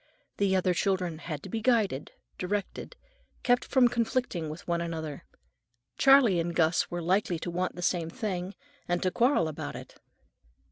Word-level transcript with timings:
The 0.37 0.55
other 0.55 0.73
children 0.73 1.19
had 1.19 1.43
to 1.43 1.49
be 1.49 1.61
guided, 1.61 2.11
directed, 2.39 2.95
kept 3.43 3.63
from 3.63 3.87
conflicting 3.87 4.49
with 4.49 4.67
one 4.67 4.81
another. 4.81 5.25
Charley 5.95 6.39
and 6.39 6.55
Gus 6.55 6.89
were 6.89 7.03
likely 7.03 7.37
to 7.37 7.51
want 7.51 7.75
the 7.75 7.83
same 7.83 8.09
thing, 8.09 8.55
and 8.87 9.03
to 9.03 9.11
quarrel 9.11 9.47
about 9.47 9.75
it. 9.75 9.99